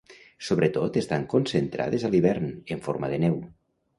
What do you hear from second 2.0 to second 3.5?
a l'hivern, en forma de neu.